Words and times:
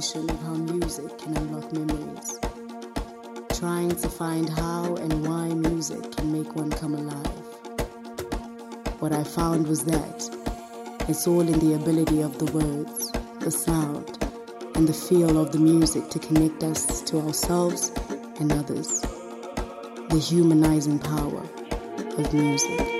of 0.00 0.40
how 0.40 0.54
music 0.54 1.18
can 1.18 1.36
unlock 1.36 1.70
memories. 1.74 2.40
Trying 3.52 3.90
to 3.90 4.08
find 4.08 4.48
how 4.48 4.94
and 4.94 5.26
why 5.26 5.48
music 5.48 6.16
can 6.16 6.32
make 6.32 6.56
one 6.56 6.70
come 6.70 6.94
alive. 6.94 7.26
What 9.00 9.12
I 9.12 9.22
found 9.22 9.68
was 9.68 9.84
that 9.84 11.06
it's 11.06 11.26
all 11.26 11.42
in 11.42 11.58
the 11.58 11.74
ability 11.74 12.22
of 12.22 12.38
the 12.38 12.50
words, 12.50 13.12
the 13.40 13.50
sound, 13.50 14.16
and 14.74 14.88
the 14.88 14.94
feel 14.94 15.38
of 15.38 15.52
the 15.52 15.58
music 15.58 16.08
to 16.08 16.18
connect 16.18 16.62
us 16.62 17.02
to 17.02 17.20
ourselves 17.20 17.92
and 18.40 18.50
others. 18.52 19.02
The 20.08 20.18
humanizing 20.18 20.98
power 20.98 21.42
of 22.16 22.32
music. 22.32 22.99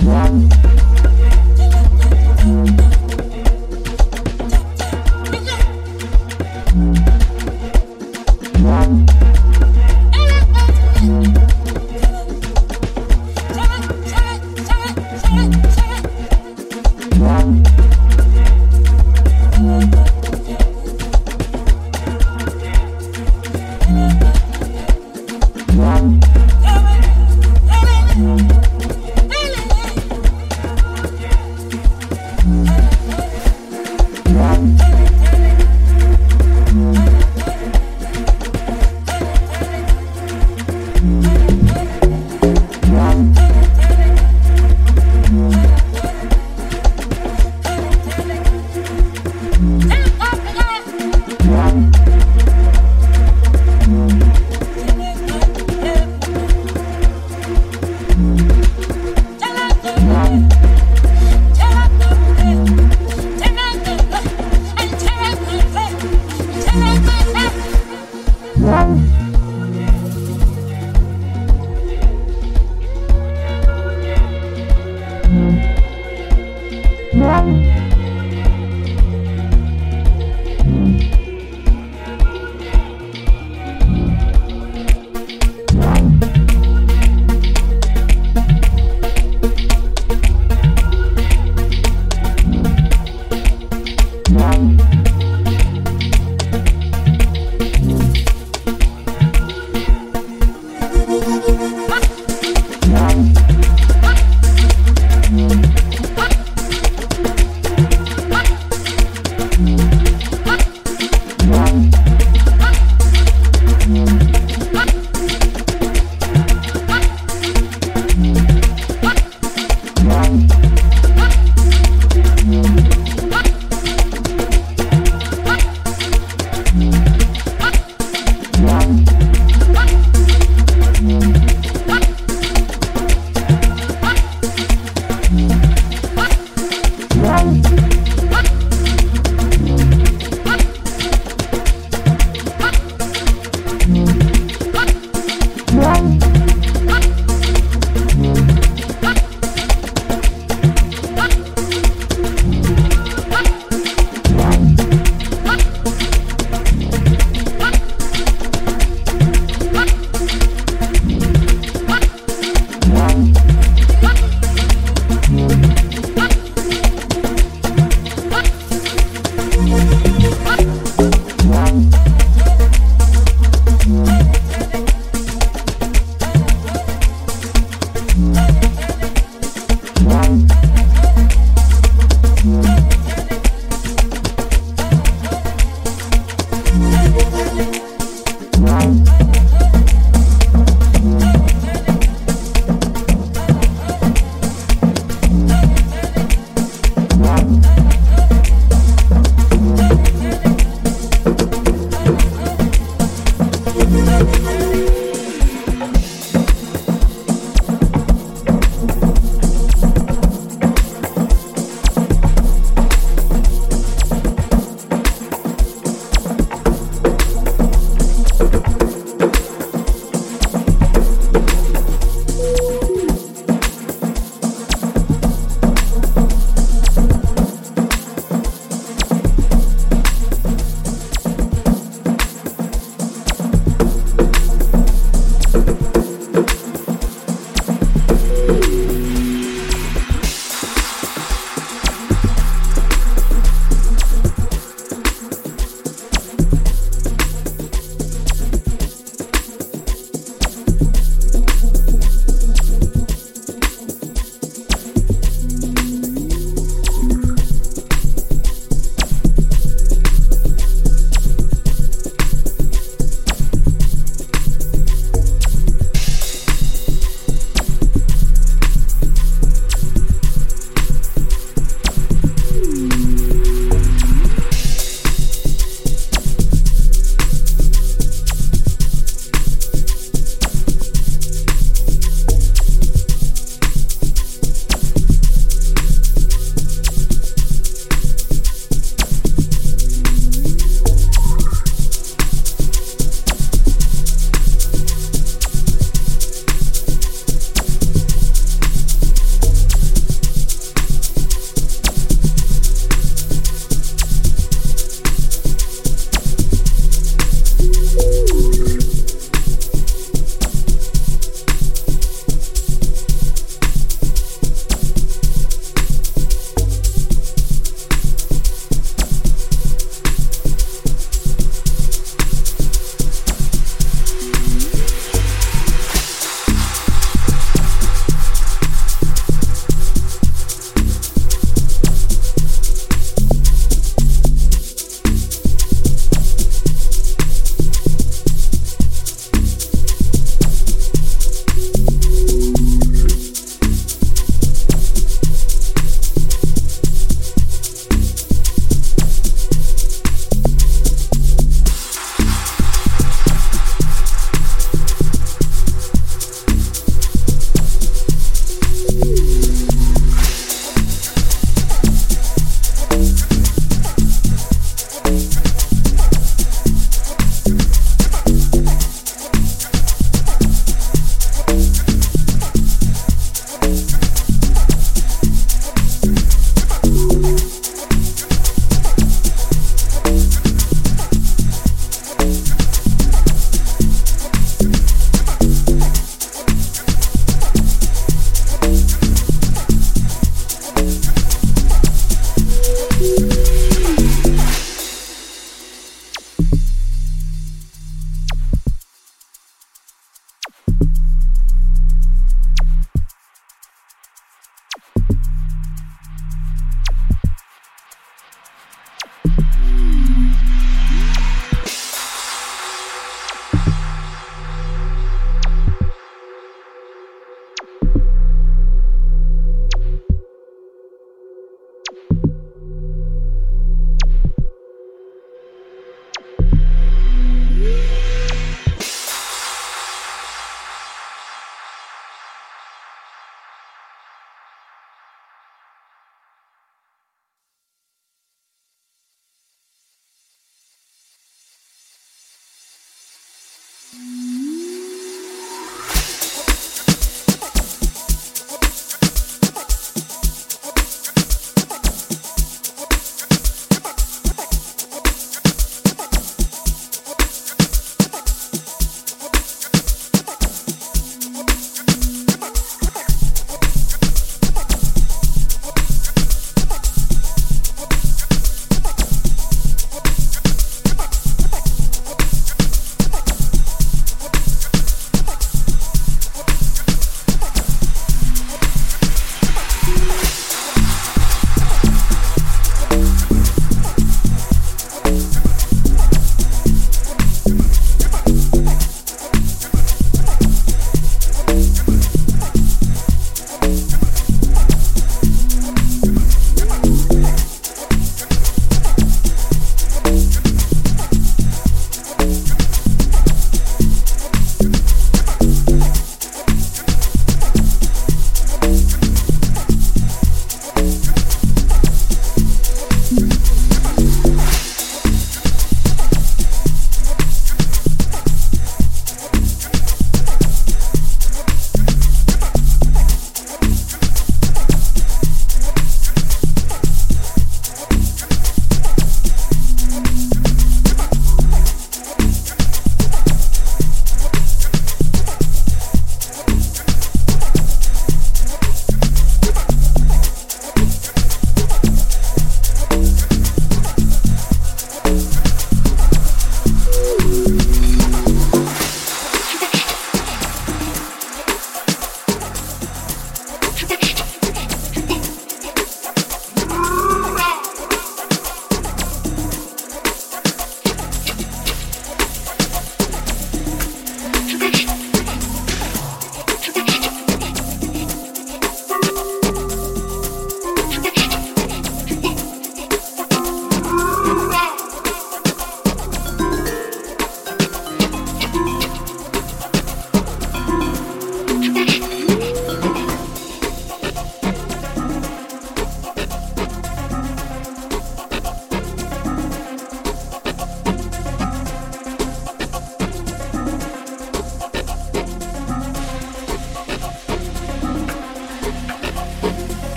Thank 0.00 0.59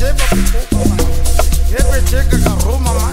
jeba 0.00 0.24
popo 0.52 0.78
mama 0.88 1.04
yepe 1.70 1.98
jeka 2.10 2.36
ka 2.44 2.52
ro 2.64 2.78
mama 2.78 3.06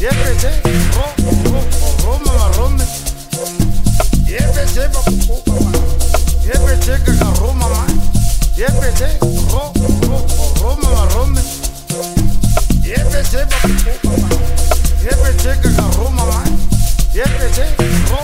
yepe 0.00 0.30
je 0.40 0.50
ro 0.96 1.06
ro 1.52 1.60
ro 2.04 2.12
mama 2.26 2.46
ro 2.56 2.68
me 2.70 2.84
yepe 4.26 4.62
jeba 4.74 5.00
popo 5.26 5.52
mama 5.52 5.78
yepe 6.46 6.74
jeka 6.86 7.12
ka 7.20 7.28
ro 7.40 7.52
mama 7.60 7.82
yepe 8.56 8.88
je 8.98 9.08
ro 9.52 9.72
ro 10.08 10.18
ro 10.62 10.76
mama 10.82 11.02
ro 11.14 11.26
me 11.26 11.42
yepe 12.82 13.20
jeba 13.30 13.56
popo 13.84 14.10
mama 14.20 14.38
yepe 15.04 15.30
jeka 15.42 15.70
ka 15.76 15.86
ro 15.98 16.10
mama 16.10 16.42
yepe 17.14 17.46
je 17.56 17.64
ro 18.10 18.20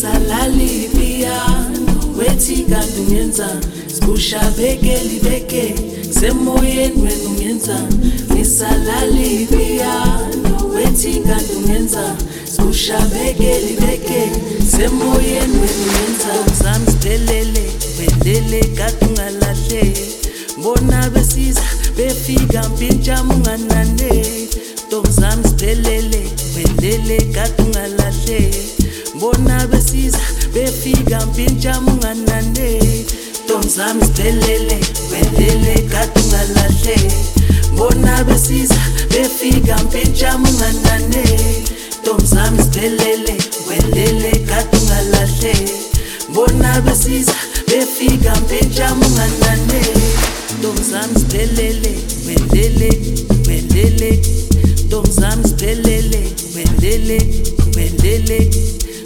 salalibiya 0.00 1.36
wethi 2.18 2.56
kanti 2.70 3.00
ngenza 3.00 3.48
sikusha 3.94 4.40
beke 4.56 4.98
libeke 5.08 5.74
semoyeni 6.20 7.02
wena 7.02 7.28
ungenza 7.30 7.80
nisalalibiya 8.34 9.94
wethi 10.74 11.20
kanti 11.20 11.56
ngenza 11.66 12.16
sikusha 12.44 12.98
beke 13.00 13.58
libeke 13.60 14.30
semoyeni 14.70 15.58
wena 15.62 15.78
ungenza 15.84 16.34
samsidelele 16.62 17.70
bedele 17.98 18.60
kade 18.60 19.06
ungalahleki 19.06 20.08
bona 20.62 21.10
besiza 21.10 21.62
befika 21.96 22.68
mpintshama 22.68 23.34
ungananeki 23.34 24.48
ntombi 24.86 25.10
zami 25.10 25.48
sidelele 25.48 26.22
wedlele 26.56 27.16
kade 27.34 27.62
ungalahleki 27.62 28.77
bona 29.20 29.66
besiza 29.66 30.18
befika 30.54 31.26
mpintshama 31.26 31.92
ungananeli 31.92 33.06
ntombi 33.44 33.68
zami 33.68 34.04
siphelele 34.04 34.78
welele 35.12 35.74
kade 35.90 36.20
ungalahleki 36.20 37.14
bona 37.76 38.24
besiza 38.24 38.74
befika 39.10 39.76
mpintshama 39.84 40.48
ungananeli 40.48 41.62
ntombi 42.02 42.26
zami 42.26 42.62
siphelele 42.62 43.36
welele 43.68 44.30
kade 44.30 44.76
ungalahleki 44.78 45.72
bona 46.34 46.80
besiza 46.80 47.34
befika 47.68 48.36
mpintshama 48.36 49.06
ungananeli 49.06 50.02
ntombi 50.58 50.82
zami 50.90 51.14
siphelele 51.20 51.98
welele 52.26 52.90
welele. 53.48 54.22
Ntombi 54.86 55.10
zami 55.12 55.48
siphelele 55.48 56.22
welele 56.54 57.18
welele. 57.76 58.50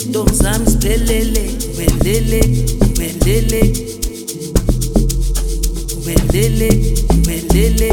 ntombi 0.09 0.32
zam 0.42 0.61
zibelele 0.70 1.44
ubelele 1.74 2.40
ubelele 2.86 3.62
ubelele 7.18 7.90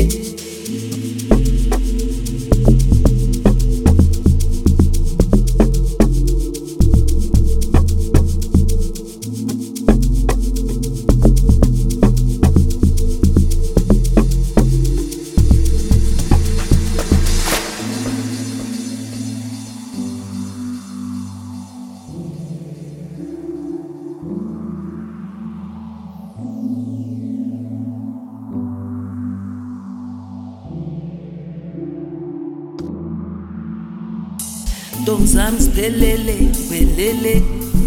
ntombi 35.02 35.28
zami 35.28 35.60
siphelele 35.62 36.36
welele 36.70 37.42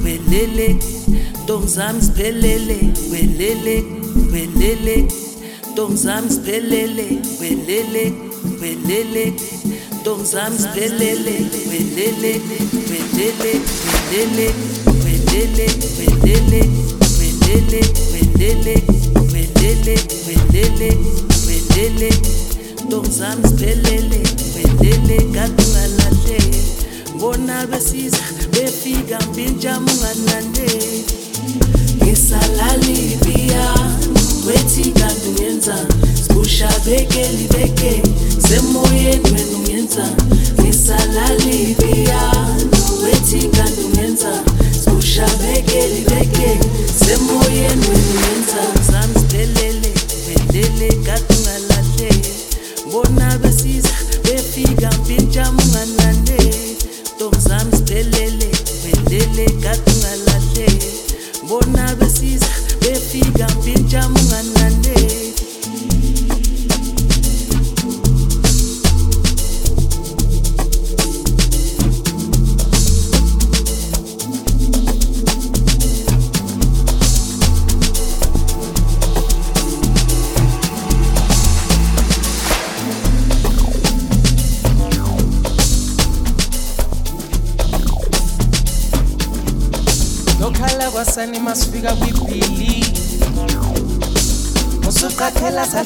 welele. 0.04 0.76
Ntombi 1.44 1.68
zami 1.68 2.00
siphelele 2.02 2.76
welele 3.10 3.76
welele. 4.32 4.96
Ntombi 5.72 5.96
zami 5.96 6.30
siphelele 6.30 7.06
welele 7.40 8.04
welele. 8.60 9.24
Ntombi 10.00 10.26
zami 10.32 10.58
siphelele 10.58 11.34
welele 11.70 12.32
welele 12.90 12.90
welele. 12.90 13.52
Welele 14.12 14.46
welele 15.04 15.66
welele 15.98 16.60
welele 17.18 18.74
welele 19.32 19.96
welele 20.26 20.90
welele. 21.46 22.10
Ntombi 22.86 23.10
zami 23.18 23.42
siphelele 23.48 24.20
welele 24.54 25.16
kade 25.34 25.62
ungalahleki 25.64 26.60
bona 27.22 27.66
besiza 27.66 28.18
befika 28.50 29.18
mbinjamunganane 29.30 30.66
ngisalalibia 32.02 33.74
wethi 34.46 34.90
kanti 34.90 35.28
ngenza 35.30 35.76
sibusha 36.26 36.68
bekeli 36.84 37.48
beke 37.48 38.02
semoyeni 38.48 39.30
wenu 39.34 39.58
ngenza. 39.58 40.04
Ngisalalibia 40.60 42.20
wethi 43.04 43.48
kanti 43.48 43.84
ngenza 43.94 44.32
sibusha 44.84 45.26
bekeli 45.26 46.00
beke 46.00 46.58
semoyeni 47.04 47.86
wenu 47.88 48.14
ngenza. 48.18 48.62
Sami 48.90 49.14
sidelele 49.20 49.92
bedele 50.26 50.88
kadungalahle 51.06 52.10
bona 52.92 53.38
besiza 53.38 53.94
befika 54.24 54.90
mbinjamunganane 54.98 56.21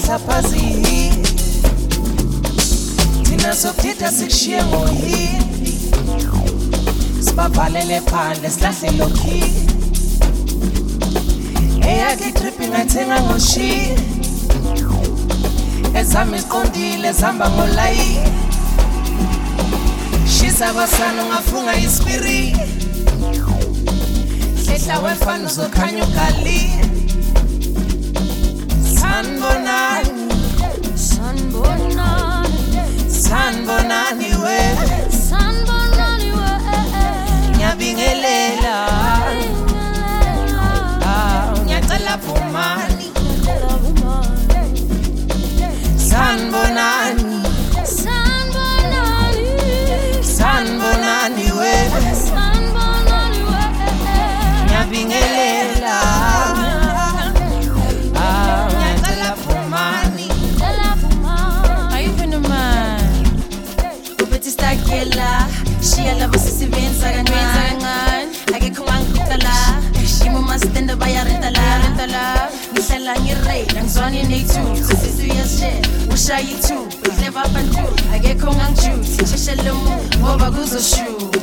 usuqaphela 0.07 0.43
sahlaphazihi 0.43 1.11
thina 3.25 3.55
sokuthetha 3.55 4.13
sikushiye 4.13 4.65
ngoyini 4.65 5.73
sibavalele 7.21 8.01
phandle 8.01 8.51
silahle 8.51 8.91
lokhi. 8.99 9.43
Eyakhe 11.89 12.29
itrip 12.29 12.61
ingathenga 12.61 13.21
ngoshi. 13.21 13.97
Ezami 15.95 16.39
iqondile 16.39 17.13
zihamba 17.13 17.51
ngolayi. 17.51 18.19
Shisa 20.27 20.73
kwasani 20.73 21.21
ungafunga 21.21 21.77
ispiriti 21.77 22.61
Hlela 24.67 24.99
wefana 24.99 25.47
uzokhanya 25.47 26.07
San 29.17 29.41
Bonani, 29.41 30.29
San 30.95 31.37
Bonani, 31.51 33.09
San 33.09 33.65
Bonan 33.65 34.21
iwe, 34.21 34.59
San 35.09 35.55
Bonan 35.65 36.21
iwe, 36.21 36.51
eh, 36.75 36.93
eh. 37.01 37.57
nyabingelela. 37.59 38.96
shayi 76.27 76.55
tu 76.67 76.75
uhleba 77.09 77.41
abantu 77.45 77.83
akekho 78.15 78.51
ongangijuthi 78.51 79.27
sheshe 79.31 79.55
lo 79.65 79.75
muntu 79.75 80.19
ngoba 80.19 80.51
kuzoshuwa 80.51 81.39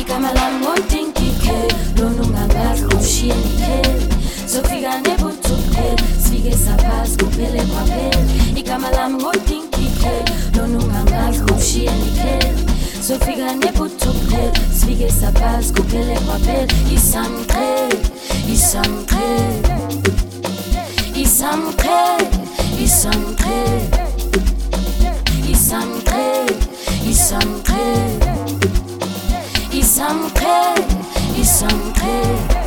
igama 0.00 0.32
lami 0.32 0.58
ngomtinkikhe 0.64 1.56
lona 1.96 2.22
ungangazi 2.22 2.84
umshiye 2.84 3.34
nikhele 3.34 4.02
zofika 4.50 4.92
nebuthu 5.04 5.54
kuphela 7.22 7.62
sifike 13.12 13.42
fige 14.92 15.08
sa 15.08 15.30
base, 15.30 15.72
couper 15.72 16.04
les 16.04 16.18
rappels. 16.30 16.68
Ils 16.90 16.98
s'entraient, 16.98 17.88
ils 18.48 18.58
s'entraient. 18.58 19.62
Ils 21.14 21.28
s'entraient, 21.28 22.18
ils 22.78 22.88
s'entraient. 22.88 23.88
Ils 25.48 25.56
s'entraient, 25.56 26.46
ils 27.04 27.14
s'entraient. 27.14 28.18
Ils 29.72 29.84
s'entraient, 29.84 30.74
ils 31.36 31.46
s'entraient. 31.46 32.61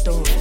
Story. 0.00 0.39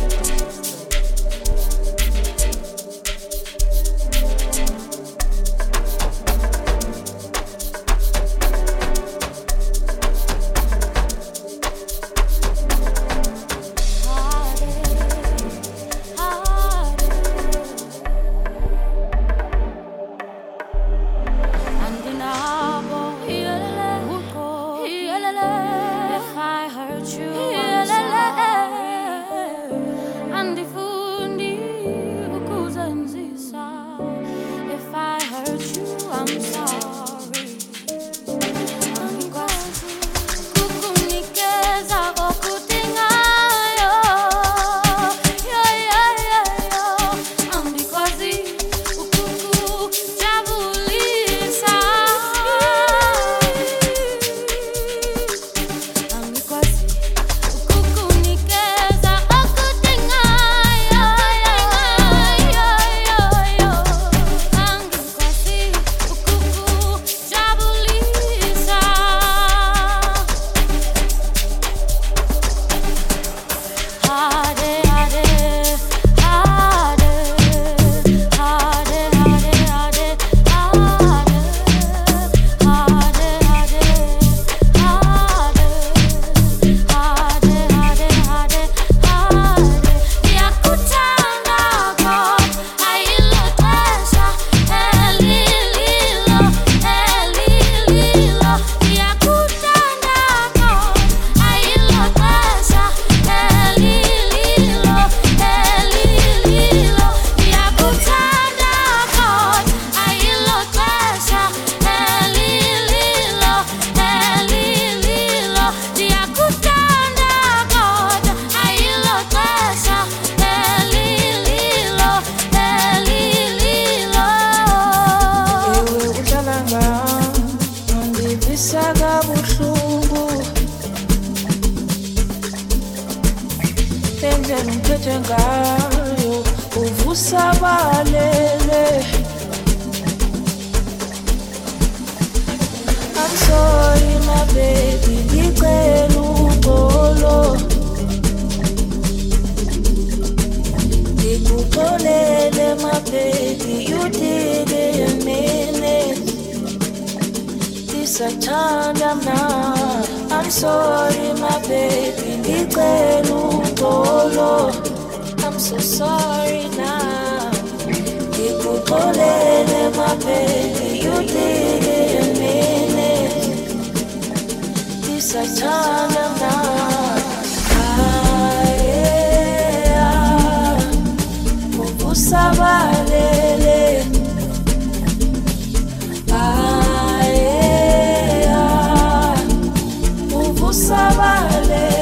usabale. 190.69 191.98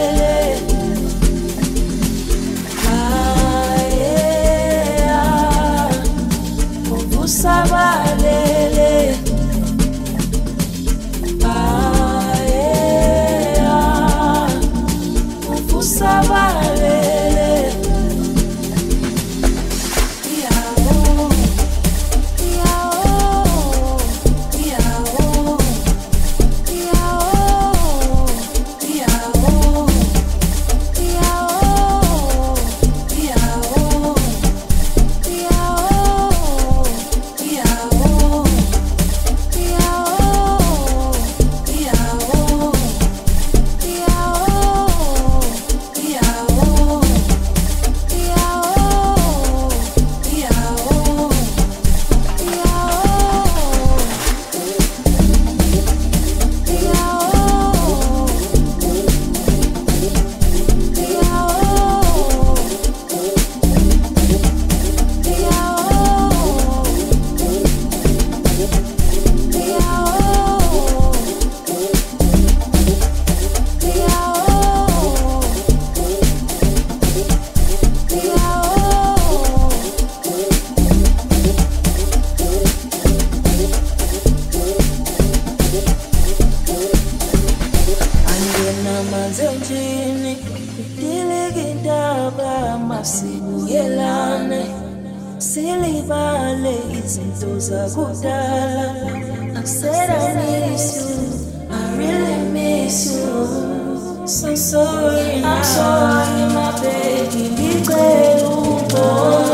love. 98.77 99.57
I 99.57 99.63
said 99.63 100.09
I 100.09 100.69
miss 100.69 100.85
you. 100.97 101.67
I 101.71 101.97
really 101.97 102.51
miss 102.51 102.97
you. 103.13 104.27
So 104.27 104.55
sorry. 104.55 105.43
I'm 105.43 105.63
sorry, 105.63 106.53
my 106.53 106.71
baby. 106.81 107.43
Be 107.57 107.85
grateful. 107.85 109.46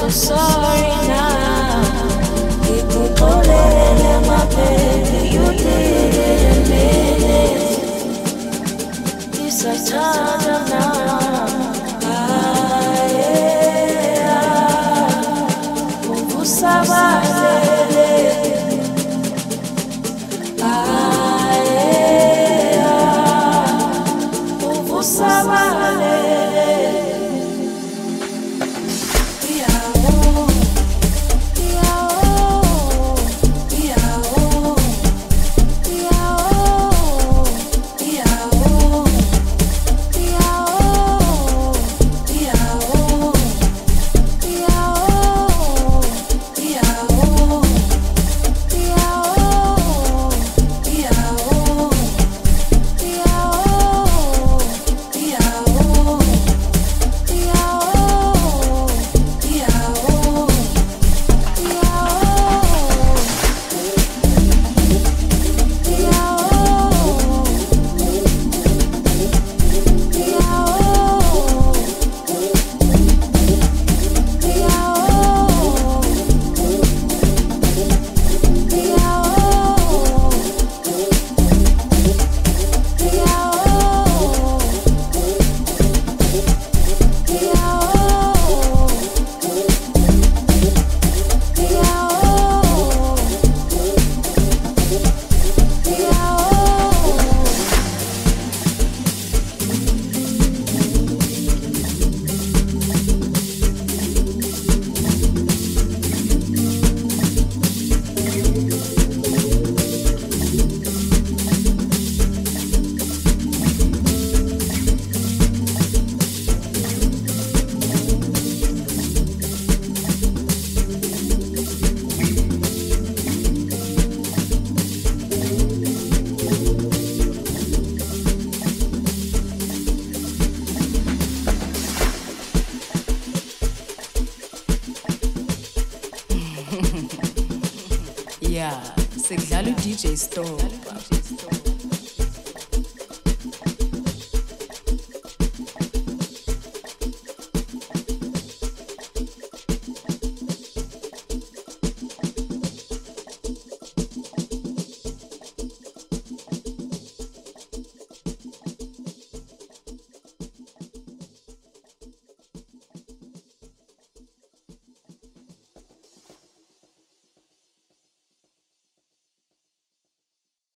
so 0.00 0.08
sorry. 0.08 0.89